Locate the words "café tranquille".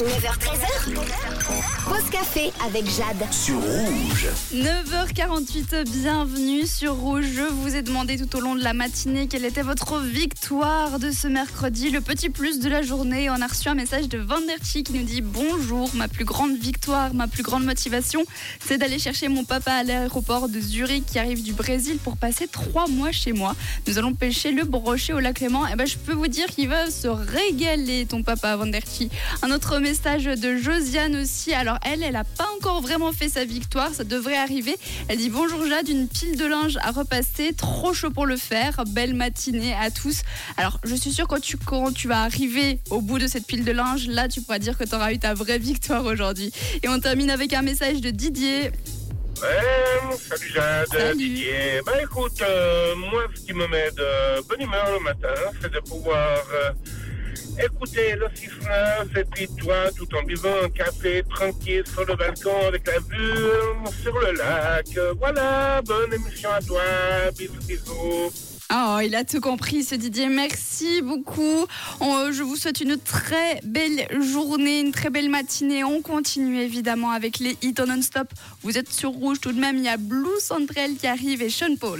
60.70-61.84